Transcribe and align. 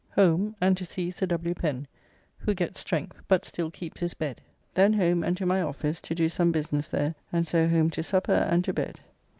Home 0.15 0.55
and 0.59 0.75
to 0.77 0.83
see 0.83 1.11
Sir 1.11 1.27
W. 1.27 1.53
Pen, 1.53 1.85
who 2.39 2.55
gets 2.55 2.79
strength, 2.79 3.19
but 3.27 3.45
still 3.45 3.69
keeps 3.69 3.99
his 4.01 4.15
bed. 4.15 4.41
Then 4.73 4.93
home 4.93 5.23
and 5.23 5.37
to 5.37 5.45
my 5.45 5.61
office 5.61 6.01
to 6.01 6.15
do 6.15 6.27
some 6.27 6.51
business 6.51 6.89
there, 6.89 7.13
and 7.31 7.45
so 7.47 7.67
home 7.67 7.91
to 7.91 8.01
supper 8.01 8.33
and 8.49 8.63
to 8.65 8.73
bed. 8.73 9.01